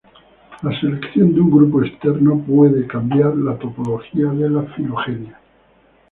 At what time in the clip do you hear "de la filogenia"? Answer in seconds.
4.31-5.39